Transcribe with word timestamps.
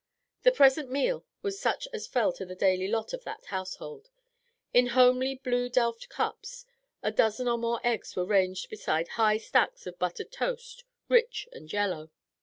The 0.41 0.51
present 0.51 0.89
meal 0.89 1.27
was 1.43 1.59
such 1.61 1.87
as 1.93 2.07
fell 2.07 2.33
to 2.33 2.43
the 2.43 2.55
daily 2.55 2.87
lot 2.87 3.13
of 3.13 3.23
that 3.25 3.45
household. 3.45 4.09
In 4.73 4.87
homely 4.97 5.35
blue 5.35 5.69
delft 5.69 6.09
cups 6.09 6.65
a 7.03 7.11
dozen 7.11 7.47
or 7.47 7.59
more 7.59 7.79
eggs 7.83 8.15
were 8.15 8.25
ranged 8.25 8.67
beside 8.71 9.09
high 9.09 9.37
stacks 9.37 9.85
of 9.85 9.99
buttered 9.99 10.31
toast, 10.31 10.85
rich 11.07 11.47
and 11.51 11.71
yellow. 11.71 12.09